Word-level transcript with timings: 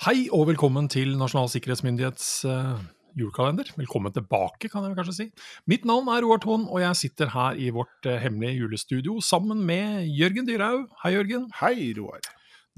Hei 0.00 0.30
og 0.32 0.46
velkommen 0.48 0.86
til 0.88 1.10
Nasjonal 1.20 1.50
sikkerhetsmyndighets 1.52 2.28
uh, 2.48 2.78
julekalender. 3.20 3.68
Velkommen 3.76 4.14
tilbake, 4.16 4.70
kan 4.72 4.86
jeg 4.86 4.96
kanskje 4.96 5.12
si. 5.12 5.26
Mitt 5.68 5.84
navn 5.84 6.08
er 6.08 6.24
Roar 6.24 6.40
Thon, 6.40 6.64
og 6.72 6.80
jeg 6.80 6.96
sitter 6.96 7.28
her 7.34 7.60
i 7.60 7.66
vårt 7.76 8.08
uh, 8.08 8.14
hemmelige 8.22 8.62
julestudio 8.62 9.18
sammen 9.20 9.60
med 9.68 10.08
Jørgen 10.16 10.48
Dyrhaug. 10.48 10.88
Hei, 11.02 11.12
Jørgen. 11.18 11.44
Hei, 11.60 11.74
Roar. 12.00 12.24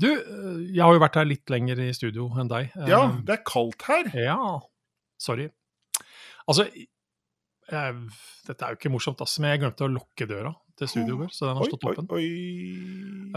Du, 0.02 0.08
uh, 0.10 0.58
jeg 0.66 0.82
har 0.82 0.98
jo 0.98 1.04
vært 1.06 1.20
her 1.22 1.30
litt 1.30 1.54
lenger 1.54 1.86
i 1.86 1.92
studio 1.94 2.26
enn 2.42 2.50
deg. 2.50 2.74
Ja, 2.90 3.04
det 3.22 3.38
er 3.38 3.46
kaldt 3.46 3.86
her. 3.86 4.10
Ja, 4.18 4.58
sorry. 5.22 5.46
Altså, 6.50 6.66
dette 7.70 8.58
er 8.58 8.74
jo 8.74 8.82
ikke 8.82 8.90
morsomt, 8.90 9.22
ass, 9.22 9.38
men 9.38 9.54
jeg 9.54 9.62
glemte 9.62 9.86
å 9.86 9.94
lukke 9.94 10.26
døra 10.26 10.56
til 10.74 10.90
studioet 10.90 11.28
vår, 11.28 11.34
så 11.38 11.52
den 11.52 11.62
har 11.62 11.70
stått 11.70 11.92
åpen. 11.92 12.10
Oi, 12.18 12.26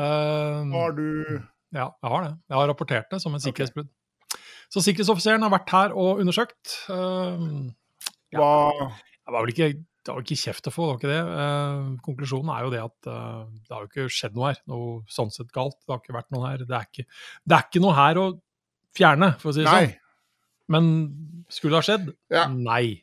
oi. 0.02 0.72
Har 0.74 0.98
du 0.98 1.38
ja, 1.74 1.90
jeg 1.90 2.12
har 2.14 2.28
det. 2.28 2.34
Jeg 2.50 2.58
har 2.60 2.70
rapportert 2.70 3.10
det 3.12 3.22
som 3.24 3.34
en 3.36 3.44
sikkerhetsbrudd. 3.44 3.90
Okay. 3.90 4.44
Så 4.74 4.84
sikkerhetsoffiseren 4.86 5.46
har 5.46 5.54
vært 5.54 5.74
her 5.74 5.98
og 5.98 6.22
undersøkt. 6.24 6.78
Uh, 6.90 7.70
ja. 8.34 8.48
Det 9.26 9.34
var 9.34 9.46
vel 9.46 9.54
ikke, 9.54 9.70
det 10.06 10.14
var 10.14 10.26
ikke 10.26 10.40
kjeft 10.42 10.70
å 10.70 10.74
få, 10.74 10.88
det 10.88 10.94
var 10.94 11.02
ikke 11.02 11.12
det. 11.12 11.22
Uh, 11.42 11.92
konklusjonen 12.06 12.54
er 12.54 12.66
jo 12.66 12.74
det 12.74 12.82
at 12.84 13.10
uh, 13.10 13.46
det 13.66 13.76
har 13.76 13.86
jo 13.86 13.92
ikke 13.92 14.08
skjedd 14.14 14.38
noe 14.38 14.52
her. 14.52 14.62
Noe 14.72 14.98
sånn 15.12 15.34
sett 15.34 15.54
galt. 15.56 15.78
Det 15.84 15.94
har 15.94 16.02
ikke 16.04 16.18
vært 16.18 16.34
noe 16.36 16.50
her. 16.50 16.66
Det 16.66 16.78
er 16.78 16.90
ikke, 16.90 17.08
det 17.46 17.58
er 17.58 17.70
ikke 17.70 17.84
noe 17.86 17.98
her 17.98 18.22
å 18.22 18.28
fjerne, 18.96 19.32
for 19.42 19.52
å 19.52 19.56
si 19.56 19.64
det 19.64 19.70
Nei. 19.72 19.86
sånn. 19.88 20.02
Men 20.76 20.88
skulle 21.54 21.76
det 21.76 21.82
ha 21.82 21.86
skjedd? 21.86 22.10
Ja. 22.34 22.48
Nei. 22.50 23.02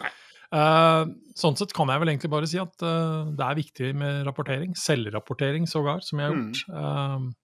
Nei. 0.00 0.12
Uh, 0.52 1.12
sånn 1.36 1.56
sett 1.56 1.72
kan 1.76 1.88
jeg 1.92 2.00
vel 2.00 2.12
egentlig 2.12 2.32
bare 2.32 2.48
si 2.48 2.60
at 2.60 2.84
uh, 2.84 3.28
det 3.36 3.44
er 3.46 3.58
viktig 3.58 3.92
med 4.00 4.22
rapportering. 4.28 4.74
Selvrapportering 4.78 5.68
sågar, 5.68 6.00
som 6.04 6.20
jeg 6.20 6.30
har 6.30 6.38
gjort. 6.38 6.62
Mm. 6.68 6.76
Uh, 6.76 7.38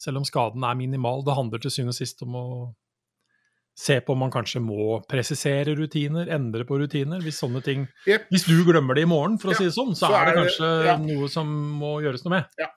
selv 0.00 0.20
om 0.20 0.26
skaden 0.28 0.64
er 0.66 0.78
minimal. 0.78 1.24
Det 1.26 1.36
handler 1.36 1.62
til 1.62 1.72
syvende 1.72 1.94
og 1.94 1.98
sist 1.98 2.24
om 2.26 2.36
å 2.38 2.46
se 3.76 3.98
på 4.00 4.14
om 4.14 4.22
man 4.24 4.32
kanskje 4.32 4.62
må 4.64 4.98
presisere 5.08 5.74
rutiner, 5.76 6.30
endre 6.32 6.64
på 6.68 6.78
rutiner. 6.80 7.20
Hvis 7.24 7.42
sånne 7.42 7.60
ting 7.64 7.84
yep. 8.08 8.24
Hvis 8.32 8.46
du 8.48 8.56
glemmer 8.64 8.96
det 8.96 9.04
i 9.04 9.10
morgen, 9.10 9.36
for 9.40 9.52
å 9.52 9.56
ja, 9.56 9.60
si 9.60 9.68
det 9.68 9.76
sånn, 9.76 9.92
så, 9.92 10.08
så 10.08 10.16
er 10.16 10.30
det 10.30 10.36
kanskje 10.40 10.70
det, 10.70 10.88
ja. 10.88 10.96
noe 11.02 11.30
som 11.32 11.52
må 11.80 11.96
gjøres 12.04 12.24
noe 12.24 12.38
med. 12.38 12.60
Ja. 12.60 12.70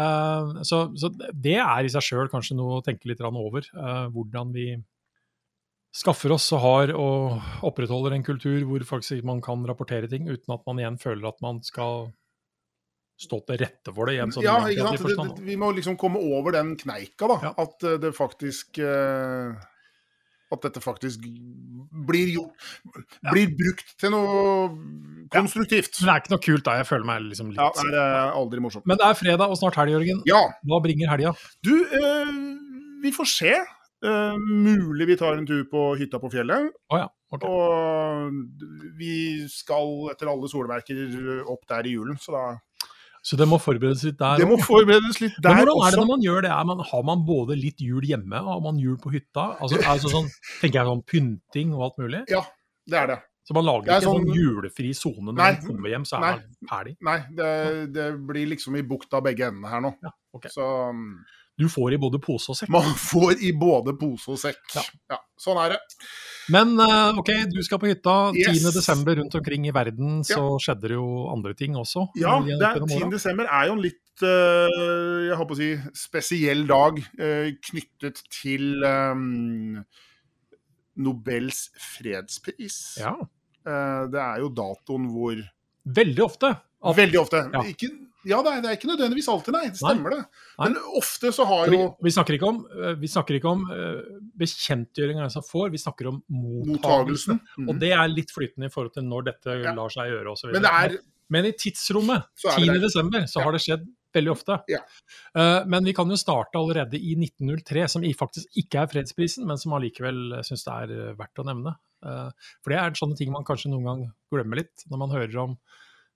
Uh, 0.00 0.62
så, 0.66 0.84
så, 0.98 1.10
det 1.14 1.58
er 1.60 1.86
i 1.86 1.90
seg 1.92 2.06
sjøl 2.06 2.30
kanskje 2.32 2.56
noe 2.58 2.78
å 2.78 2.84
tenke 2.84 3.10
litt 3.10 3.22
over. 3.22 3.66
Uh, 3.74 4.06
hvordan 4.14 4.54
vi 4.54 4.72
skaffer 5.94 6.30
oss 6.34 6.46
og 6.54 6.62
har 6.62 6.92
og 6.94 7.64
opprettholder 7.66 8.14
en 8.14 8.26
kultur 8.26 8.62
hvor 8.66 8.82
faktisk 8.86 9.26
man 9.26 9.40
kan 9.42 9.62
rapportere 9.66 10.10
ting 10.10 10.28
uten 10.30 10.54
at 10.54 10.62
man 10.66 10.78
igjen 10.78 10.98
føler 11.02 11.26
at 11.32 11.40
man 11.42 11.58
skal 11.66 12.12
stå 13.20 13.40
til 13.48 13.58
rette 13.60 13.92
for 13.94 14.08
det 14.08 14.16
i 14.16 14.22
en 14.22 14.32
sånn 14.32 14.46
ja, 14.46 14.56
ikke 14.70 14.86
sant? 14.86 15.02
Det, 15.04 15.26
det, 15.40 15.48
vi 15.48 15.56
må 15.60 15.70
liksom 15.76 15.98
komme 16.00 16.20
over 16.20 16.54
den 16.56 16.72
kneika, 16.80 17.28
da. 17.28 17.36
Ja. 17.50 17.52
At 17.60 17.84
eh, 17.84 17.98
det 18.00 18.14
faktisk 18.16 18.80
uh, 18.80 19.52
At 20.54 20.64
dette 20.64 20.80
faktisk 20.82 21.26
blir 22.08 22.32
gjort 22.32 22.70
Blir 23.28 23.52
brukt 23.58 23.92
til 24.00 24.14
noe 24.14 24.70
konstruktivt. 25.30 25.92
Men 26.00 26.08
det 26.08 26.14
er 26.14 26.22
ikke 26.22 26.34
noe 26.34 26.44
kult, 26.46 26.64
da. 26.66 26.78
Jeg 26.80 26.88
føler 26.88 27.10
meg 27.10 27.26
liksom 27.28 27.52
litt 27.52 27.60
Ja, 27.60 27.68
det 27.76 28.00
er 28.06 28.32
aldri 28.38 28.64
morsomt. 28.64 28.88
Men 28.88 28.98
det 29.00 29.10
er 29.10 29.18
fredag 29.18 29.52
og 29.52 29.60
snart 29.60 29.76
helg, 29.78 29.94
Jørgen. 29.98 30.24
Ja. 30.28 30.40
Hva 30.66 30.80
bringer 30.82 31.12
helga? 31.12 31.34
Du, 31.66 31.74
uh, 31.92 32.32
vi 33.04 33.12
får 33.14 33.30
se. 33.30 33.52
Uh, 34.00 34.32
mulig 34.40 35.10
vi 35.12 35.18
tar 35.20 35.36
en 35.36 35.46
tur 35.46 35.66
på 35.68 35.84
hytta 36.00 36.18
på 36.22 36.32
fjellet. 36.32 36.72
Oh, 36.88 36.98
ja. 37.02 37.06
okay. 37.36 37.52
Og 37.52 38.96
vi 38.98 39.44
skal 39.52 40.10
etter 40.14 40.32
alle 40.32 40.48
solverker 40.50 41.44
opp 41.44 41.68
der 41.68 41.86
i 41.86 41.94
julen, 41.98 42.16
så 42.18 42.34
da 42.34 42.44
så 43.20 43.36
det 43.36 43.46
må 43.48 43.58
forberedes 43.60 44.02
litt 44.06 44.16
der 44.20 44.40
Det 44.40 44.46
må 44.48 44.56
forberedes 44.64 45.18
litt 45.20 45.34
der 45.44 45.58
Men 45.58 45.68
hvordan 45.68 45.86
er 45.86 45.92
det 45.92 46.00
når 46.00 46.08
man 46.08 46.22
gjør 46.24 46.44
det? 46.46 46.52
Man, 46.70 46.84
har 46.90 47.02
man 47.04 47.24
både 47.28 47.56
litt 47.58 47.82
jul 47.84 48.06
hjemme, 48.08 48.40
og 48.40 48.52
har 48.54 48.62
man 48.64 48.78
jul 48.80 48.96
på 49.00 49.12
hytta? 49.12 49.50
Altså, 49.60 49.80
altså 49.84 50.12
sånn, 50.12 50.30
tenker 50.62 50.80
jeg 50.80 50.88
sånn 50.88 51.02
pynting 51.04 51.74
og 51.76 51.90
alt 51.90 52.00
mulig? 52.00 52.22
Ja, 52.32 52.40
det 52.88 53.02
er 53.02 53.12
det. 53.12 53.18
Så 53.50 53.56
man 53.56 53.66
lager 53.66 53.88
ikke 53.88 54.04
sånn, 54.04 54.24
sånn 54.24 54.36
julefri 54.36 54.90
sone 54.94 55.32
når 55.32 55.36
nei, 55.40 55.50
man 55.56 55.64
kommer 55.66 55.92
hjem, 55.92 56.04
så 56.06 56.16
er 56.16 56.24
nei, 56.24 56.32
man 56.38 56.70
ferdig? 56.70 56.92
Nei, 57.08 57.18
det, 57.34 57.52
det, 57.96 58.08
blir 58.28 58.50
liksom 58.52 58.76
i 58.78 58.84
bukta 58.86 59.20
begge 59.24 59.48
endene 59.50 59.72
her 59.72 59.84
nå. 59.84 59.90
Ja, 60.06 60.12
okay. 60.36 60.52
Så 60.54 60.66
Du 61.60 61.66
får 61.68 61.94
i 61.94 62.00
både 62.00 62.20
pose 62.22 62.52
og 62.52 62.56
sekk? 62.58 62.72
Man 62.72 62.94
får 62.96 63.42
i 63.44 63.52
både 63.56 63.94
pose 64.00 64.32
og 64.32 64.40
sekk. 64.40 64.62
Ja. 64.74 64.84
ja 65.12 65.18
sånn 65.40 65.60
er 65.60 65.74
det. 65.74 65.80
Men 66.52 66.74
eh, 66.82 67.18
OK, 67.20 67.30
du 67.52 67.60
skal 67.64 67.80
på 67.82 67.90
hytta. 67.90 68.16
Yes. 68.36 68.62
10.12. 68.64 69.04
rundt 69.20 69.36
omkring 69.38 69.68
i 69.68 69.74
verden 69.74 70.20
så 70.26 70.40
ja. 70.40 70.60
skjedde 70.64 70.90
det 70.90 70.98
jo 70.98 71.08
andre 71.32 71.54
ting 71.58 71.78
også. 71.78 72.08
Ja, 72.20 72.38
er, 72.40 72.80
10.12. 72.80 73.44
er 73.44 73.68
jo 73.70 73.76
en 73.76 73.84
litt 73.84 74.24
uh, 74.24 75.26
jeg 75.28 75.38
håper 75.40 75.56
å 75.56 75.60
si, 75.60 75.70
spesiell 75.96 76.66
dag 76.70 77.00
uh, 77.20 77.50
knyttet 77.70 78.24
til 78.32 78.84
Nobels 81.00 81.68
fredspris. 81.80 82.80
Ja. 83.00 83.14
Det 83.60 84.20
er 84.20 84.40
jo 84.40 84.48
datoen 84.56 85.06
hvor 85.12 85.36
Veldig 85.84 86.24
ofte. 86.24 86.54
At, 86.80 86.96
Veldig 86.96 87.20
ofte. 87.20 87.42
Ja. 87.52 87.64
Ikke 87.68 87.90
ja, 88.28 88.42
det 88.44 88.50
er, 88.52 88.58
det 88.60 88.68
er, 88.68 88.76
ikke 88.76 88.88
nødvendigvis 88.90 89.28
alltid, 89.32 89.54
nei. 89.56 89.68
Det 89.72 89.80
stemmer, 89.80 90.12
nei. 90.12 90.18
det. 90.20 90.40
Men 90.60 90.74
ofte 90.98 91.30
så 91.32 91.46
har 91.48 91.70
jo 91.72 91.86
Vi 92.04 92.12
snakker 92.12 92.36
ikke 92.36 92.50
om, 92.52 92.58
eh, 92.68 92.92
vi 93.00 93.08
snakker 93.08 93.38
ikke 93.38 93.48
om 93.48 93.62
uh, 93.70 94.02
bekjentgjøring 94.42 95.22
av 95.24 95.38
får, 95.46 95.70
vi 95.72 95.80
snakker 95.80 96.10
om 96.10 96.18
mottagelsen. 96.28 97.40
Mm. 97.56 97.70
Og 97.70 97.80
det 97.80 97.94
er 97.96 98.12
litt 98.12 98.34
flytende 98.34 98.68
i 98.68 98.74
forhold 98.74 98.92
til 98.98 99.08
når 99.08 99.30
dette 99.30 99.56
ja. 99.62 99.72
lar 99.76 99.94
seg 99.94 100.12
gjøre 100.12 100.34
osv. 100.34 100.52
Men, 100.52 100.68
er, 100.68 100.98
men 101.32 101.48
i 101.48 101.54
tidsrommet, 101.56 102.28
10.12., 102.44 103.24
så 103.32 103.46
har 103.46 103.56
det 103.56 103.62
skjedd 103.64 103.88
veldig 104.16 104.32
ofte. 104.32 104.58
Ja. 104.70 104.80
Uh, 105.36 105.66
men 105.70 105.86
vi 105.86 105.94
kan 105.96 106.10
jo 106.10 106.18
starte 106.20 106.58
allerede 106.60 106.98
i 106.98 107.14
1903, 107.18 107.86
som 107.94 108.06
faktisk 108.18 108.62
ikke 108.62 108.82
er 108.82 108.90
fredsprisen, 108.90 109.46
men 109.48 109.60
som 109.60 109.76
allikevel 109.76 110.40
syns 110.46 110.66
det 110.66 110.80
er 110.86 111.14
verdt 111.18 111.42
å 111.42 111.46
nevne. 111.50 111.76
Uh, 112.00 112.30
for 112.64 112.72
det 112.72 112.80
er 112.80 112.98
sånne 112.98 113.18
ting 113.18 113.32
man 113.32 113.46
kanskje 113.46 113.72
noen 113.72 113.88
gang 113.88 114.04
glemmer 114.32 114.62
litt, 114.62 114.86
når 114.90 115.02
man 115.04 115.14
hører 115.14 115.40
om 115.44 115.56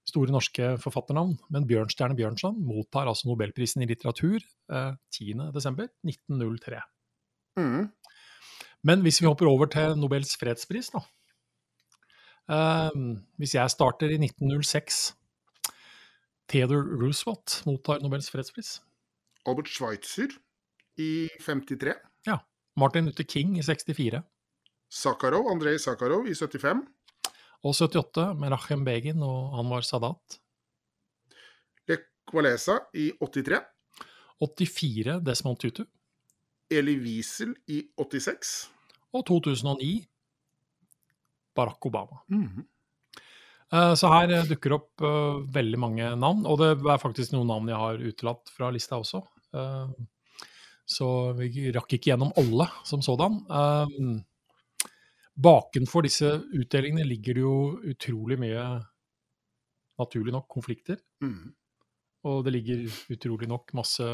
store 0.08 0.32
norske 0.32 0.74
forfatternavn. 0.82 1.36
Men 1.52 1.66
Bjørnstjerne 1.68 2.16
Bjørnson 2.18 2.58
mottar 2.64 3.08
altså 3.10 3.30
nobelprisen 3.30 3.84
i 3.84 3.88
litteratur 3.88 4.40
uh, 4.72 4.92
10.12.1903. 5.16 6.80
Mm. 7.60 7.90
Men 8.84 9.04
hvis 9.04 9.22
vi 9.22 9.28
hopper 9.28 9.48
over 9.48 9.70
til 9.72 9.96
Nobels 9.96 10.34
fredspris, 10.40 10.90
da. 10.92 11.04
Uh, 12.44 13.16
hvis 13.40 13.56
jeg 13.56 13.72
starter 13.72 14.12
i 14.12 14.20
1906 14.20 15.06
Theodore 16.46 16.98
Roosevelt 17.00 17.62
mottar 17.66 18.02
Nobels 18.02 18.28
fredspris. 18.30 18.80
Albert 19.46 19.68
Schweitzer 19.68 20.28
i 20.96 21.28
53. 21.40 21.94
Ja. 22.26 22.38
Martin 22.76 23.06
Luther 23.06 23.24
King 23.24 23.58
i 23.58 23.62
64. 23.62 24.22
Sakharov, 24.88 25.48
Andrej 25.50 25.78
Sakharov 25.78 26.28
i 26.28 26.34
75. 26.34 26.84
Og 27.64 27.74
78 27.74 28.34
med 28.38 28.52
Rachem 28.52 28.84
Begin 28.84 29.22
og 29.24 29.58
Anwar 29.58 29.84
Sadat. 29.86 30.38
Lech 31.88 32.04
Walesa 32.34 32.78
i 32.94 33.10
83. 33.20 33.62
84 34.40 35.20
Desmond 35.24 35.60
Tutu. 35.60 35.84
Eli 36.70 36.98
Wiesel 37.00 37.54
i 37.66 37.82
86. 37.96 38.70
Og 39.12 39.24
2009 39.26 40.04
Barack 41.54 41.86
Obama. 41.86 42.20
Mm 42.28 42.44
-hmm. 42.44 42.73
Så 43.74 44.10
her 44.12 44.30
eh, 44.30 44.44
dukker 44.46 44.76
opp 44.76 45.02
uh, 45.02 45.40
veldig 45.50 45.78
mange 45.82 46.10
navn, 46.20 46.44
og 46.46 46.60
det 46.60 46.74
er 46.78 47.00
faktisk 47.02 47.32
noen 47.34 47.48
navn 47.50 47.70
jeg 47.72 47.80
har 47.80 48.02
utelatt 48.10 48.52
fra 48.54 48.68
lista 48.74 49.00
også. 49.00 49.24
Uh, 49.54 49.90
så 50.86 51.08
vi 51.38 51.72
rakk 51.74 51.96
ikke 51.96 52.12
gjennom 52.12 52.30
alle 52.38 52.68
som 52.86 53.02
sådan. 53.02 53.40
Uh, 53.50 54.20
bakenfor 55.34 56.06
disse 56.06 56.28
utdelingene 56.54 57.06
ligger 57.08 57.38
det 57.38 57.42
jo 57.42 57.56
utrolig 57.94 58.38
mye, 58.44 58.66
naturlig 59.98 60.34
nok, 60.36 60.46
konflikter. 60.54 61.00
Mm. 61.24 61.50
Og 62.30 62.44
det 62.46 62.54
ligger 62.54 62.84
utrolig 63.12 63.48
nok 63.50 63.74
masse 63.76 64.06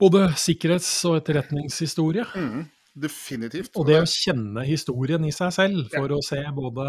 både 0.00 0.26
sikkerhets- 0.40 1.04
og 1.08 1.16
etterretningshistorie. 1.20 2.26
Mm. 2.36 2.68
Definitivt. 3.00 3.72
Og 3.78 3.86
det 3.86 4.00
å 4.02 4.08
kjenne 4.08 4.64
historien 4.66 5.24
i 5.24 5.32
seg 5.34 5.52
selv, 5.54 5.88
for 5.92 6.10
ja. 6.10 6.18
å 6.18 6.24
se 6.24 6.40
både 6.56 6.86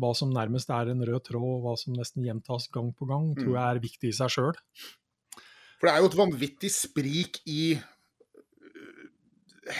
hva 0.00 0.12
som 0.16 0.32
nærmest 0.32 0.70
er 0.72 0.92
en 0.92 1.04
rød 1.08 1.24
tråd, 1.28 1.50
og 1.56 1.64
hva 1.64 1.74
som 1.80 1.96
nesten 1.96 2.24
gjentas 2.26 2.68
gang 2.72 2.92
på 2.96 3.08
gang, 3.08 3.30
mm. 3.32 3.40
tror 3.40 3.52
jeg 3.56 3.66
er 3.66 3.84
viktig 3.84 4.12
i 4.12 4.16
seg 4.16 4.32
sjøl. 4.32 4.56
For 5.76 5.88
det 5.88 5.92
er 5.92 6.02
jo 6.02 6.10
et 6.10 6.18
vanvittig 6.18 6.72
sprik 6.72 7.40
i 7.52 7.76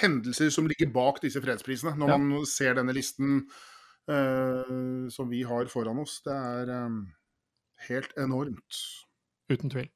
hendelser 0.00 0.50
som 0.50 0.66
ligger 0.68 0.90
bak 0.92 1.20
disse 1.22 1.40
fredsprisene, 1.42 1.94
når 1.98 2.12
ja. 2.12 2.18
man 2.20 2.48
ser 2.48 2.76
denne 2.78 2.94
listen 2.96 3.42
uh, 4.10 5.06
som 5.12 5.30
vi 5.30 5.44
har 5.46 5.70
foran 5.72 6.02
oss. 6.02 6.18
Det 6.26 6.34
er 6.34 6.72
um, 6.86 7.04
helt 7.88 8.16
enormt. 8.20 8.80
Uten 9.52 9.72
tvil. 9.72 9.88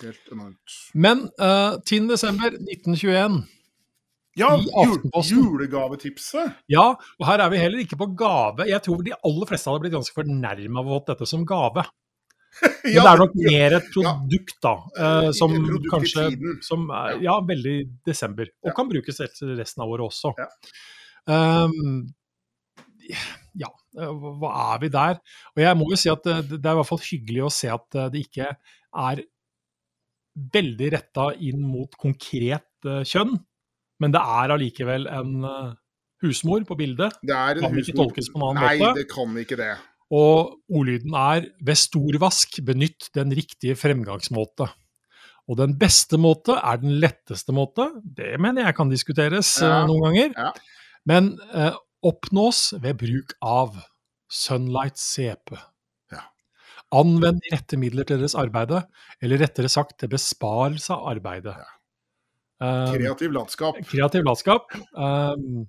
Helt 0.00 0.32
enormt. 0.32 0.76
Men 0.94 1.26
uh, 1.40 1.78
10.12.1921 1.88 3.42
ja, 4.38 4.50
julegavetipset. 5.26 6.60
Ja, 6.70 6.92
og 6.94 7.26
her 7.26 7.42
er 7.42 7.50
vi 7.50 7.58
heller 7.60 7.82
ikke 7.82 7.98
på 7.98 8.10
gave. 8.18 8.68
Jeg 8.70 8.82
tror 8.84 9.02
de 9.06 9.16
aller 9.16 9.50
fleste 9.50 9.70
hadde 9.70 9.82
blitt 9.84 9.96
ganske 9.96 10.14
fornærma 10.14 10.82
av 10.82 10.86
å 10.86 10.98
fått 10.98 11.10
dette 11.14 11.28
som 11.30 11.42
gave. 11.48 11.84
Men 12.84 12.96
det 12.96 13.10
er 13.10 13.20
nok 13.20 13.34
mer 13.38 13.76
et 13.78 13.90
produkt, 13.94 14.56
da, 14.62 14.74
uh, 14.98 15.28
som 15.36 15.54
kanskje 15.90 16.28
som 16.66 16.88
er, 16.94 17.20
ja. 17.24 17.36
veldig 17.46 17.76
desember. 18.06 18.50
Og 18.66 18.74
kan 18.76 18.90
brukes 18.90 19.20
resten 19.22 19.84
av 19.84 19.92
året 19.94 20.06
også. 20.08 20.34
Um, 21.30 22.08
ja, 23.58 23.70
hva 23.94 24.54
er 24.74 24.82
vi 24.82 24.92
der? 24.94 25.20
Og 25.56 25.62
jeg 25.64 25.78
må 25.78 25.90
jo 25.92 25.98
si 25.98 26.10
at 26.12 26.26
det, 26.26 26.38
det 26.56 26.62
er 26.62 26.74
i 26.74 26.80
hvert 26.80 26.90
fall 26.90 27.04
hyggelig 27.06 27.46
å 27.46 27.52
se 27.54 27.70
at 27.74 28.00
det 28.14 28.24
ikke 28.26 28.50
er 29.10 29.22
veldig 30.54 30.90
retta 30.94 31.30
inn 31.42 31.62
mot 31.66 31.94
konkret 31.98 32.68
uh, 32.86 33.02
kjønn, 33.06 33.34
men 34.00 34.14
det 34.14 34.20
er 34.20 34.54
allikevel 34.56 35.06
en 35.12 35.46
uh, 35.46 35.72
husmor 36.24 36.64
på 36.68 36.76
bildet. 36.78 37.16
Det 37.22 37.36
er 37.36 37.58
en 37.58 37.66
kan 37.66 37.74
husmor. 37.74 37.84
ikke 37.84 37.98
tolkes 38.00 38.30
på 38.32 38.40
en 38.40 38.46
annen 38.48 38.64
Nei, 38.64 38.74
måte. 38.80 38.90
Nei, 38.90 39.00
det 39.00 39.08
kan 39.12 39.40
ikke 39.44 39.58
det. 39.60 39.70
Og 40.10 40.74
ordlyden 40.74 41.16
er 41.20 41.48
ved 41.62 41.78
stor 41.78 42.20
vask 42.22 42.60
benytt 42.66 43.10
den 43.14 43.34
riktige 43.36 43.76
fremgangsmåte. 43.78 44.66
Og 45.50 45.58
den 45.58 45.76
beste 45.78 46.18
måte 46.20 46.56
er 46.58 46.80
den 46.82 46.96
letteste 47.02 47.54
måte. 47.54 47.88
Det 48.02 48.34
mener 48.42 48.68
jeg 48.68 48.78
kan 48.78 48.90
diskuteres 48.90 49.56
ja. 49.62 49.82
uh, 49.82 49.90
noen 49.90 50.08
ganger. 50.08 50.36
Ja. 50.36 50.52
Men 51.08 51.32
oppnås 52.04 52.74
ved 52.80 52.98
bruk 53.00 53.32
av 53.40 53.78
Sunlight 54.30 55.00
CP. 55.00 55.56
Anvend 56.90 57.44
rette 57.52 57.78
midler 57.78 58.06
til 58.06 58.18
deres 58.18 58.34
arbeide, 58.38 58.82
eller 59.22 59.38
rettere 59.44 59.70
sagt 59.70 60.00
til 60.00 60.10
besparelse 60.10 60.90
av 60.96 61.06
arbeidet. 61.12 61.54
Ja. 61.54 61.76
Um, 62.60 62.90
kreativ 62.92 63.32
latskap. 63.32 63.78
Kreativ 63.88 64.26
latskap. 64.26 64.74
Um, 64.92 65.64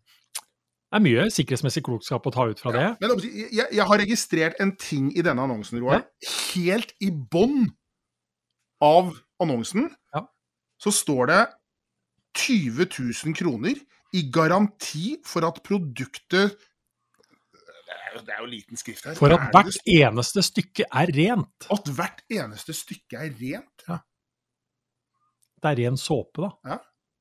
det 0.92 1.00
er 1.00 1.04
mye 1.06 1.28
sikkerhetsmessig 1.32 1.86
klokskap 1.88 2.26
å 2.28 2.34
ta 2.36 2.50
ut 2.52 2.60
fra 2.60 2.74
ja. 2.76 2.80
det. 2.82 2.88
Men 3.00 3.22
jeg, 3.24 3.68
jeg, 3.72 3.86
har 3.88 4.02
registrert 4.02 4.60
en 4.60 4.74
ting 4.76 5.08
i 5.16 5.24
denne 5.24 5.46
annonsen, 5.48 5.80
Roar. 5.80 6.02
Ja. 6.04 6.34
Helt 6.52 6.92
i 7.00 7.08
bånn 7.12 7.70
av 8.84 9.14
annonsen 9.40 9.88
ja. 10.12 10.26
så 10.82 10.92
står 10.92 11.32
det 11.32 11.40
20 12.42 12.90
000 12.92 13.38
kroner 13.40 13.80
i 14.12 14.26
garanti 14.34 15.16
for 15.28 15.48
at 15.48 15.64
produktet 15.64 16.60
det 18.12 18.34
er 18.36 18.42
jo 18.44 18.50
liten 18.52 18.76
skrift 18.76 19.06
her. 19.08 19.16
For 19.16 19.32
at 19.32 19.48
hvert 19.54 19.78
eneste 19.88 20.44
stykke 20.44 20.84
er 20.84 21.12
rent. 21.16 21.68
At 21.72 21.88
hvert 21.96 22.20
eneste 22.28 22.76
stykke 22.76 23.22
er 23.24 23.32
rent? 23.40 23.86
Ja. 23.88 24.02
Det 25.62 25.72
er 25.72 25.84
ren 25.84 26.00
såpe, 26.00 26.44
da. 26.44 26.52
Ja. 26.74 26.80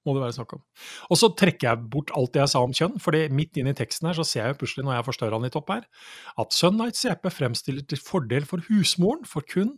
Må 0.08 0.14
det 0.16 0.22
være 0.22 0.32
snakk 0.38 0.54
om. 0.56 0.62
Og 1.12 1.18
så 1.20 1.28
trekker 1.36 1.66
jeg 1.66 1.88
bort 1.92 2.12
alt 2.16 2.32
det 2.32 2.40
jeg 2.40 2.52
sa 2.54 2.62
om 2.64 2.72
kjønn, 2.76 2.96
for 3.04 3.16
midt 3.36 3.58
inn 3.60 3.68
i 3.68 3.76
teksten 3.76 4.08
her 4.08 4.16
så 4.16 4.24
ser 4.24 4.46
jeg 4.48 4.56
plutselig, 4.62 4.86
når 4.86 4.96
jeg 4.96 5.06
forstørrer 5.10 5.36
han 5.36 5.44
litt 5.44 5.58
opp 5.60 5.72
her, 5.74 5.84
at 6.40 6.56
Sunlight 6.56 6.96
CP 6.96 7.28
fremstiller 7.34 7.84
til 7.84 8.00
fordel 8.00 8.48
for 8.48 8.64
husmoren, 8.70 9.28
for 9.28 9.44
kun. 9.44 9.74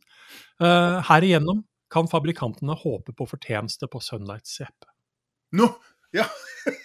Uh, 0.63 1.03
herigjennom 1.11 1.65
kan 1.93 2.07
fabrikantene 2.09 2.77
håpe 2.79 3.15
på 3.19 3.27
fortjeneste 3.29 3.91
på 3.91 4.01
Sunlight 4.05 4.47
CP. 4.49 4.87
Nå, 5.59 5.69
ja. 6.15 6.29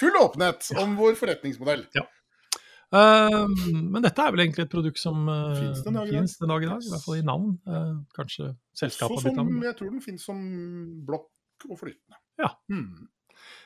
Full 0.00 0.18
åpenhet 0.18 0.72
om 0.82 0.98
vår 0.98 1.14
forretningsmodell. 1.20 1.86
Ja. 1.94 2.04
Uh, 2.92 3.48
men 3.72 4.04
dette 4.04 4.20
er 4.20 4.34
vel 4.34 4.44
egentlig 4.44 4.66
et 4.66 4.72
produkt 4.72 5.00
som 5.00 5.24
uh, 5.24 5.54
fins 5.56 5.80
den, 5.86 5.96
dag 5.96 6.10
i 6.12 6.68
dag, 6.68 6.84
i 6.84 6.92
hvert 6.92 7.04
fall 7.06 7.16
i 7.16 7.24
navn. 7.24 7.54
Uh, 7.64 8.02
kanskje 8.16 8.50
selskapet 8.76 9.24
har 9.24 9.38
navn. 9.38 9.62
Jeg 9.64 9.78
tror 9.78 9.90
den 9.94 10.04
finnes 10.04 10.26
som 10.28 10.42
blokk 11.06 11.66
og 11.70 11.78
flytende. 11.80 12.20
Ja. 12.42 12.52
Hmm. 12.68 13.08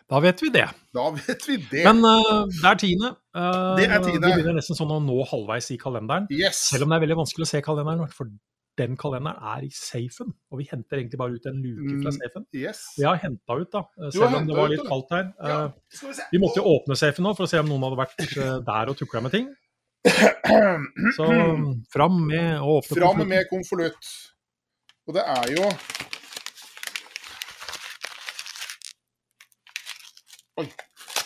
Da 0.06 0.20
vet 0.22 0.40
vi 0.44 0.52
det. 0.54 0.66
Da 0.94 1.08
vet 1.16 1.48
vi 1.48 1.56
det. 1.58 1.82
Men 1.88 2.04
det 2.04 2.68
er 2.70 2.78
tiende. 2.78 3.10
det 3.34 3.88
er 3.88 4.04
tiende. 4.04 4.28
Vi 4.30 4.36
begynner 4.38 4.60
nesten 4.60 4.78
sånn 4.78 4.94
å 4.94 5.00
nå 5.02 5.16
halvveis 5.26 5.72
i 5.74 5.78
kalenderen. 5.80 6.28
Yes. 6.30 6.68
Selv 6.70 6.86
om 6.86 6.92
det 6.92 7.00
er 7.00 7.08
veldig 7.08 7.18
vanskelig 7.24 7.48
å 7.48 7.50
se 7.50 7.62
kalenderen, 7.66 8.06
for 8.14 8.30
den 8.78 8.96
kalenderen 9.00 9.38
er 9.54 9.66
i 9.66 9.70
safen. 9.72 10.32
Og 10.52 10.60
vi 10.60 10.68
henter 10.70 11.00
egentlig 11.00 11.20
bare 11.20 11.36
ut 11.36 11.48
en 11.48 11.60
luke 11.64 11.98
fra 12.02 12.12
safen. 12.16 12.46
Mm, 12.46 12.58
yes. 12.60 12.82
Vi 12.98 13.06
har 13.08 13.20
henta 13.22 13.58
ut, 13.58 13.70
da, 13.72 14.10
selv 14.14 14.40
om 14.40 14.48
det 14.48 14.56
var 14.58 14.72
litt 14.72 14.86
kaldt 14.88 15.14
her. 15.16 15.30
Ja. 15.40 15.60
Vi. 16.02 16.16
vi 16.34 16.42
måtte 16.42 16.60
jo 16.60 16.74
åpne 16.76 16.98
safen 16.98 17.26
nå 17.26 17.34
for 17.38 17.46
å 17.46 17.50
se 17.50 17.62
om 17.62 17.70
noen 17.70 17.86
hadde 17.88 18.00
vært 18.02 18.36
der 18.70 18.92
og 18.92 18.98
tukla 19.00 19.24
med 19.24 19.36
ting. 19.36 19.52
Så 21.16 21.26
fram 21.94 22.20
med 22.28 22.60
å 22.60 22.78
åpne 22.78 22.98
Fram 23.00 23.22
med 23.26 23.48
konvolutt. 23.50 24.12
Og 25.06 25.14
det 25.16 25.22
er 25.22 25.54
jo 25.54 25.70
Oi. 30.56 30.66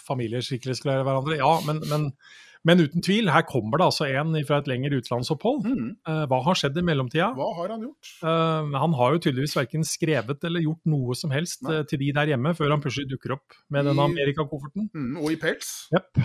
familier 0.07 0.45
sikkerhetsklarerer 0.47 1.05
hverandre, 1.05 1.41
ja. 1.41 1.51
Men, 1.67 1.83
men 1.91 2.07
men 2.69 2.83
uten 2.85 3.05
tvil, 3.05 3.31
her 3.33 3.45
kommer 3.49 3.81
det 3.81 3.87
altså 3.87 4.07
en 4.11 4.35
fra 4.45 4.59
et 4.61 4.69
lengre 4.69 4.99
utenlandsopphold. 5.01 5.63
Mm. 5.65 5.87
Uh, 6.05 6.25
hva 6.29 6.41
har 6.45 6.59
skjedd 6.61 6.77
i 6.77 6.85
mellomtida? 6.85 7.31
Hva 7.37 7.49
har 7.57 7.73
han 7.73 7.87
gjort? 7.87 8.11
Uh, 8.21 8.69
han 8.83 8.97
har 8.99 9.17
jo 9.17 9.23
tydeligvis 9.25 9.57
verken 9.57 9.87
skrevet 9.89 10.45
eller 10.45 10.65
gjort 10.67 10.93
noe 10.93 11.17
som 11.17 11.33
helst 11.33 11.65
uh, 11.65 11.81
til 11.89 12.03
de 12.03 12.11
der 12.17 12.35
hjemme, 12.35 12.53
før 12.59 12.75
han 12.75 12.85
plutselig 12.85 13.09
dukker 13.15 13.39
opp 13.39 13.57
med 13.73 13.87
I, 13.87 13.89
denne 13.89 14.07
Amerikakofferten. 14.13 14.91
Mm, 14.93 15.17
og 15.23 15.33
i 15.33 15.39
pels. 15.41 15.73
Jepp. 15.95 16.21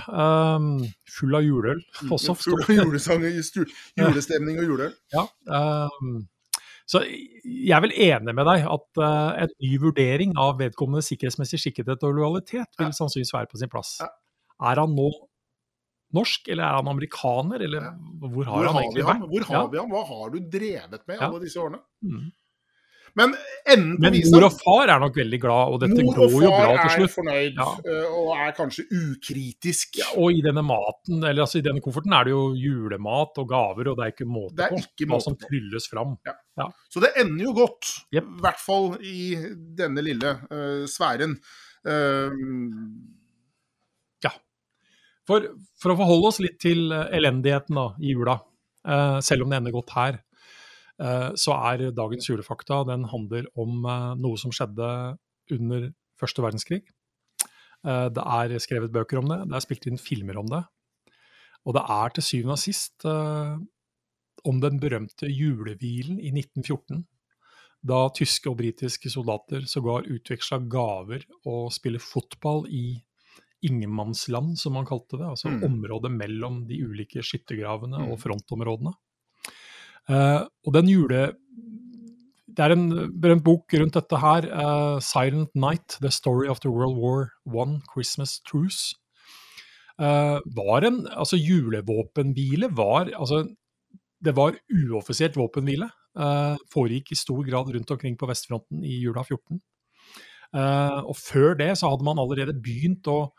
full 1.15 1.39
av 1.39 1.45
juleøl 1.45 1.79
mm, 1.79 2.11
også. 2.17 2.35
Full 2.43 2.65
av 2.65 2.73
julesanger, 2.81 3.39
julestemning 3.95 4.59
og 4.59 4.73
juleøl. 4.73 4.95
Ja. 5.15 5.23
Så 6.85 7.01
jeg 7.07 7.73
er 7.73 7.81
vel 7.81 7.95
enig 7.95 8.35
med 8.37 8.45
deg 8.45 8.67
at 8.69 8.99
uh, 9.01 9.31
en 9.41 9.53
ny 9.63 9.71
vurdering 9.81 10.35
av 10.37 10.59
vedkommende 10.59 11.01
sikkerhetsmessig 11.05 11.61
skikkethet 11.63 12.03
og 12.05 12.19
lojalitet 12.19 12.77
vil 12.81 12.91
sannsynligvis 12.93 13.33
være 13.33 13.49
på 13.49 13.61
sin 13.61 13.71
plass. 13.71 13.95
Er 14.03 14.83
han 14.83 14.93
nå 14.97 15.09
norsk, 16.15 16.47
eller 16.53 16.65
er 16.65 16.79
han 16.79 16.89
amerikaner, 16.91 17.67
eller 17.67 17.91
hvor 18.23 18.47
har, 18.47 18.55
hvor 18.55 18.71
han 18.71 18.81
egentlig 18.81 19.05
vært? 19.09 19.27
Hvor 19.33 19.45
har 19.51 19.59
ja. 19.59 19.67
vi 19.73 19.81
ham? 19.81 19.93
Hva 19.93 20.07
har 20.09 20.33
du 20.33 20.41
drevet 20.57 21.05
med 21.11 21.23
alle 21.27 21.43
disse 21.43 21.61
årene? 21.61 21.83
Mm. 22.05 22.25
Men 23.15 23.31
Men 24.03 24.15
mor 24.33 24.45
og 24.49 24.55
far 24.59 24.91
er 24.91 24.99
nok 24.99 25.15
veldig 25.15 25.37
glad, 25.39 25.71
og 25.71 25.77
dette 25.83 26.03
går 26.03 26.33
jo 26.35 26.39
bra 26.41 26.41
til 26.41 26.41
slutt. 26.41 26.41
Mor 26.41 26.49
og 26.49 26.57
far 26.91 27.05
er 27.05 27.13
fornøyd, 27.13 27.59
ja. 27.61 27.67
Eh, 27.91 28.17
og 28.19 28.31
er 28.43 28.55
kanskje 28.57 28.85
ukritisk. 28.91 29.99
Ja, 30.01 30.09
og 30.19 30.35
i 30.35 30.41
denne 30.43 30.63
maten, 30.67 31.21
eller 31.21 31.45
altså 31.45 31.61
i 31.61 31.65
denne 31.65 31.83
kofferten 31.83 32.15
er 32.17 32.27
det 32.27 32.33
jo 32.35 32.41
julemat 32.59 33.39
og 33.39 33.47
gaver, 33.53 33.91
og 33.91 33.99
det 33.99 34.07
er 34.07 34.15
ikke 34.15 34.27
måte 34.27 34.57
det 34.59 34.67
er 34.67 34.81
ikke 34.81 35.07
på 35.07 35.13
hva 35.13 35.21
som 35.23 35.37
trylles 35.39 35.87
fram. 35.91 36.17
Ja. 36.27 36.35
Ja. 36.59 36.67
Så 36.91 37.03
det 37.03 37.13
ender 37.21 37.47
jo 37.47 37.55
godt, 37.55 37.93
i 38.11 38.19
yep. 38.19 38.27
hvert 38.43 38.59
fall 38.63 38.91
i 38.99 39.23
denne 39.79 40.03
lille 40.03 40.35
uh, 40.51 40.83
sfæren. 40.91 41.39
Uh, 41.85 42.35
for, 45.27 45.47
for, 45.81 45.93
å 45.93 45.97
forholde 45.99 46.29
oss 46.31 46.41
litt 46.43 46.59
til 46.61 46.91
eh, 46.93 47.09
elendigheten 47.17 47.77
da, 47.77 47.87
i 47.99 48.13
jula, 48.13 48.37
uh, 48.87 49.19
selv 49.25 49.45
om 49.45 49.51
det 49.51 49.59
ender 49.59 49.75
godt 49.75 49.95
her, 49.95 50.19
uh, 51.01 51.31
så 51.39 51.55
er 51.71 51.87
dagens 51.95 52.29
julefakta 52.29 52.83
den 52.89 53.07
handler 53.11 53.49
om 53.61 53.87
uh, 53.87 54.13
noe 54.19 54.39
som 54.41 54.53
skjedde 54.55 54.89
under 55.55 55.89
første 56.19 56.41
verdenskrig. 56.41 56.85
det 57.85 58.23
er 58.23 58.53
skrevet 58.63 58.89
bøker 58.89 59.19
om 59.19 59.27
det, 59.29 59.35
det 59.45 59.57
er 59.57 59.61
spilt 59.61 59.83
inn 59.85 59.99
filmer 60.01 60.39
om 60.39 60.47
det. 60.49 60.61
Og 61.67 61.75
det 61.75 61.83
er 61.91 62.15
til 62.15 62.25
syvende 62.25 62.55
og 62.55 62.61
sist 62.63 63.05
om 63.05 64.61
den 64.63 64.79
berømte 64.81 65.29
julehvilen 65.29 66.17
i 66.17 66.31
1914 66.31 67.03
da 67.85 68.05
tyske 68.15 68.49
og 68.49 68.57
britiske 68.61 69.11
soldater 69.13 69.67
sågar 69.69 70.07
utveksla 70.09 70.61
gaver 70.71 71.25
og 71.45 71.73
spiller 71.73 72.01
fotball 72.01 72.65
i 72.73 72.95
ingenmannsland, 73.67 74.59
som 74.59 74.75
man 74.77 74.87
kalte 74.87 75.19
det. 75.19 75.27
Altså 75.27 75.51
mm. 75.51 75.63
området 75.67 76.11
mellom 76.13 76.63
de 76.69 76.81
ulike 76.85 77.23
skyttergravene 77.25 78.03
mm. 78.03 78.11
og 78.11 78.21
frontområdene. 78.23 78.93
Uh, 80.09 80.45
og 80.65 80.77
den 80.77 80.91
jule... 80.91 81.31
Det 82.55 82.63
er 82.63 82.71
en 82.71 82.85
berømt 83.19 83.43
bok 83.43 83.73
rundt 83.75 83.97
dette 83.97 84.17
her. 84.21 84.45
Uh, 84.47 84.97
'Silent 85.03 85.51
Night 85.59 85.97
The 85.99 86.07
Story 86.07 86.47
of 86.47 86.61
the 86.63 86.71
World 86.71 86.95
War 86.95 87.33
One 87.43 87.81
Christmas 87.91 88.39
Truce'. 88.47 88.95
Uh, 89.99 90.39
var 90.55 90.87
en, 90.87 91.01
altså 91.11 91.35
Julevåpenhvile 91.35 92.69
var 92.71 93.11
altså, 93.15 93.43
Det 94.23 94.35
var 94.35 94.55
uoffisielt 94.71 95.35
våpenhvile. 95.37 95.89
foregikk 96.71 97.11
i 97.11 97.15
stor 97.15 97.43
grad 97.43 97.75
rundt 97.75 97.91
omkring 97.91 98.15
på 98.15 98.27
vestfronten 98.29 98.83
i 98.87 99.01
jula 99.03 99.23
14. 99.23 99.59
Uh, 100.55 101.03
og 101.09 101.17
før 101.19 101.57
det 101.59 101.73
så 101.75 101.89
hadde 101.91 102.05
man 102.07 102.19
allerede 102.21 102.55
begynt 102.63 103.07
å 103.11 103.33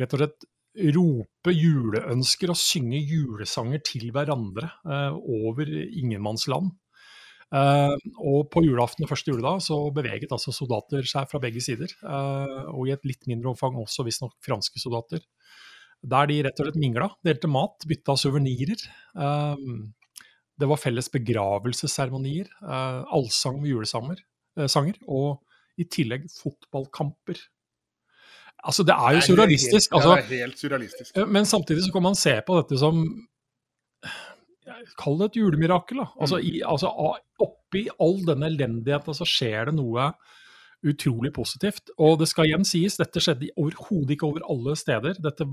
rett 0.00 0.14
og 0.14 0.22
slett 0.22 0.46
rope 0.94 1.52
juleønsker 1.52 2.52
og 2.52 2.56
synge 2.56 3.00
julesanger 3.04 3.82
til 3.84 4.08
hverandre 4.14 4.70
eh, 4.88 5.12
over 5.12 5.68
ingenmannsland. 5.68 6.70
Eh, 7.52 7.96
og 8.24 8.48
på 8.52 8.62
julaften 8.64 9.04
og 9.04 9.10
første 9.10 9.34
juledag 9.34 9.60
så 9.64 9.76
beveget 9.92 10.32
altså 10.32 10.54
soldater 10.56 11.04
seg 11.08 11.28
fra 11.28 11.42
begge 11.42 11.60
sider. 11.64 11.92
og 12.72 12.88
i 12.88 12.94
et 12.94 13.04
litt 13.04 13.28
mindre 13.28 13.52
omfang 13.52 13.76
også 13.76 14.06
visstnok 14.08 14.38
franske 14.44 14.80
soldater. 14.80 15.20
Der 16.02 16.26
de 16.26 16.40
rett 16.42 16.58
og 16.58 16.66
slett 16.66 16.80
mingla, 16.82 17.12
delte 17.22 17.50
mat, 17.52 17.84
bytta 17.86 18.16
suvenirer. 18.18 18.80
det 20.58 20.68
var 20.68 20.80
felles 20.80 21.08
begravelsesseremonier, 21.14 22.48
allsang 22.64 23.60
med 23.60 23.70
julesanger, 23.70 24.24
sanger, 24.66 24.98
og 25.06 25.44
i 25.78 25.86
tillegg 25.86 26.26
fotballkamper. 26.32 27.38
Altså, 28.62 28.84
det 28.86 28.94
er 28.94 29.16
jo 29.16 29.22
surrealistisk. 29.26 29.94
Altså, 29.96 30.14
det 30.16 30.38
er 30.38 30.46
helt 30.46 30.60
surrealistisk. 30.60 31.16
Eh, 31.16 31.28
men 31.28 31.48
samtidig 31.48 31.84
så 31.86 31.92
kan 31.94 32.04
man 32.04 32.18
se 32.18 32.36
på 32.46 32.58
dette 32.60 32.78
som 32.80 33.04
Kall 34.98 35.18
det 35.20 35.26
et 35.30 35.36
julemirakel. 35.38 36.00
Da. 36.02 36.08
Altså, 36.20 36.38
mm. 36.40 36.46
i, 36.48 36.52
altså, 36.66 36.90
oppi 37.42 37.84
all 38.02 38.22
denne 38.26 38.48
elendigheten 38.50 39.14
så 39.14 39.26
skjer 39.28 39.68
det 39.70 39.76
noe 39.76 40.08
utrolig 40.86 41.30
positivt. 41.34 41.92
Og 42.02 42.16
det 42.20 42.28
skal 42.30 42.48
igjen 42.48 42.66
sies, 42.66 42.98
dette 42.98 43.22
skjedde 43.22 43.52
overhodet 43.60 44.16
ikke 44.16 44.28
over 44.30 44.46
alle 44.50 44.74
steder. 44.78 45.18
Dette 45.22 45.46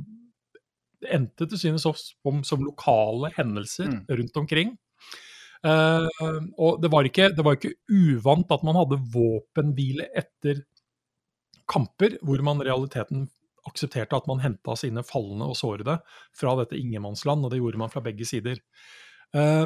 endte 1.13 1.47
til 1.47 1.61
synes 1.61 1.85
som, 1.85 2.41
som 2.43 2.65
lokale 2.65 3.31
hendelser 3.37 3.91
mm. 3.91 3.99
rundt 4.09 4.41
omkring. 4.41 4.73
Uh, 5.59 6.07
og 6.55 6.79
det 6.79 6.91
var, 6.91 7.07
ikke, 7.07 7.29
det 7.35 7.43
var, 7.43 7.57
ikke, 7.57 7.75
uvant 7.91 8.51
at 8.55 8.61
man 8.63 8.77
hadde 8.79 9.01
våpenhvile 9.11 10.07
etter 10.17 10.61
kamper, 11.69 12.17
hvor 12.25 12.41
man 12.45 12.63
realiteten 12.65 13.27
aksepterte 13.69 14.17
at 14.17 14.27
man 14.29 14.41
henta 14.43 14.75
sine 14.79 15.03
falne 15.05 15.49
og 15.49 15.57
sårede 15.59 15.99
fra 16.35 16.55
dette 16.59 16.79
ingenmannsland, 16.79 17.45
og 17.45 17.53
det 17.53 17.61
gjorde 17.61 17.81
man 17.81 17.91
fra 17.93 18.03
begge 18.05 18.27
sider. 18.27 18.59
Eh, 19.35 19.65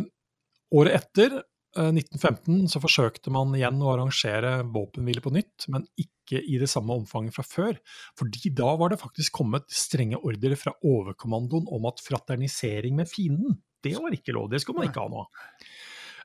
året 0.74 0.98
etter, 0.98 1.38
eh, 1.78 1.92
1915, 1.94 2.68
så 2.72 2.82
forsøkte 2.84 3.32
man 3.34 3.54
igjen 3.56 3.82
å 3.82 3.94
arrangere 3.94 4.56
våpenhvile 4.66 5.24
på 5.24 5.34
nytt, 5.36 5.70
men 5.70 5.88
ikke 5.98 6.42
i 6.42 6.58
det 6.60 6.70
samme 6.72 6.96
omfanget 6.96 7.36
fra 7.36 7.44
før. 7.44 7.80
fordi 8.18 8.54
da 8.56 8.76
var 8.76 8.90
det 8.90 9.02
faktisk 9.02 9.34
kommet 9.34 9.70
strenge 9.70 10.18
ordre 10.18 10.56
fra 10.56 10.74
overkommandoen 10.84 11.68
om 11.68 11.86
at 11.86 12.00
fraternisering 12.00 12.96
med 12.96 13.08
fienden 13.08 13.62
det 13.84 13.98
var 14.00 14.14
ikke 14.16 14.32
lov. 14.32 14.50
Det 14.50 14.62
skulle 14.62 14.80
man 14.80 14.88
ikke 14.88 15.04
ha 15.04 15.10
nå. 15.12 15.26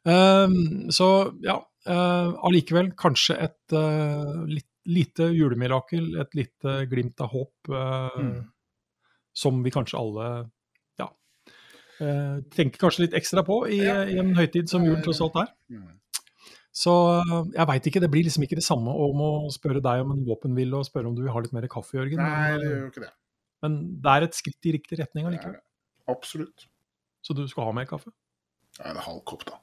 Eh, 0.06 0.90
så 0.94 1.08
ja, 1.42 1.58
uh, 1.88 2.30
allikevel 2.46 2.92
kanskje 2.98 3.36
et 3.48 3.76
uh, 3.76 4.44
litt, 4.48 4.67
lite 4.88 5.28
julemirakel, 5.36 6.14
et 6.22 6.38
lite 6.38 6.78
glimt 6.90 7.20
av 7.24 7.32
håp, 7.34 7.70
eh, 7.72 8.22
mm. 8.24 8.38
som 9.36 9.60
vi 9.64 9.72
kanskje 9.74 10.00
alle 10.00 10.28
ja, 11.00 11.08
tenker 12.54 12.80
kanskje 12.80 13.06
litt 13.06 13.16
ekstra 13.18 13.44
på 13.46 13.62
i, 13.68 13.82
ja. 13.84 14.02
i 14.08 14.18
en 14.22 14.34
høytid 14.38 14.70
som 14.70 14.84
julen 14.86 15.04
tross 15.04 15.22
alt 15.24 15.40
er. 15.44 15.54
Så 16.78 16.92
jeg 17.56 17.66
veit 17.66 17.86
ikke, 17.90 18.00
det 18.04 18.10
blir 18.12 18.26
liksom 18.26 18.44
ikke 18.46 18.58
det 18.60 18.66
samme 18.66 18.92
om 18.92 19.22
å 19.24 19.30
spørre 19.50 19.82
deg 19.82 20.04
om 20.04 20.12
en 20.14 20.26
våpenhvile 20.26 20.78
og 20.78 20.86
spørre 20.86 21.10
om 21.10 21.16
du 21.16 21.24
vil 21.24 21.32
ha 21.34 21.42
litt 21.42 21.54
mer 21.56 21.66
kaffe, 21.70 21.96
Jørgen. 21.98 22.22
Nei, 22.22 22.58
det 22.60 22.68
gjør 22.68 22.82
jo 22.84 22.90
ikke 22.92 23.04
det. 23.06 23.10
Men 23.64 23.78
det 24.04 24.12
er 24.12 24.26
et 24.28 24.38
skritt 24.38 24.68
i 24.68 24.74
riktig 24.76 25.00
retning 25.00 25.26
allikevel. 25.26 25.58
Absolutt. 26.12 26.68
Så 27.24 27.34
du 27.34 27.42
skal 27.50 27.66
ha 27.68 27.74
mer 27.74 27.88
kaffe? 27.90 28.12
Ja, 28.78 28.92
er 28.92 29.02
halv 29.02 29.24
kopp, 29.26 29.42
da. 29.48 29.58